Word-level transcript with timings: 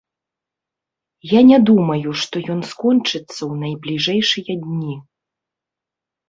Я 1.37 1.41
не 1.49 1.59
думаю, 1.69 2.09
што 2.21 2.35
ён 2.53 2.59
скончыцца 2.71 3.35
ў 3.35 3.53
найбліжэйшыя 3.65 4.53
дні. 4.65 4.97